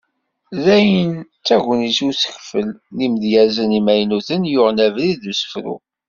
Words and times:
Daɣen 0.65 1.11
d 1.21 1.23
tagnit 1.47 1.99
i 2.03 2.05
usekfel 2.09 2.67
n 2.95 2.97
yimedyazen 3.01 3.77
imaynuten 3.79 4.41
yuɣen 4.53 4.83
abrid 4.85 5.19
n 5.25 5.29
usefru. 5.31 5.75